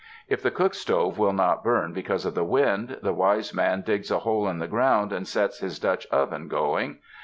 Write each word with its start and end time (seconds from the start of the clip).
If 0.27 0.41
the 0.41 0.49
cook 0.49 0.73
stove 0.73 1.19
will 1.19 1.31
not 1.31 1.63
burn 1.63 1.93
because 1.93 2.25
of 2.25 2.33
the 2.33 2.43
wind, 2.43 2.97
the 3.03 3.13
wise 3.13 3.53
man 3.53 3.81
digs 3.85 4.09
a 4.09 4.17
hole 4.17 4.47
in 4.47 4.57
the 4.57 4.67
ground, 4.67 5.13
and 5.13 5.27
sets 5.27 5.59
his 5.59 5.77
Dutch 5.77 6.07
oven 6.07 6.47
going. 6.47 6.97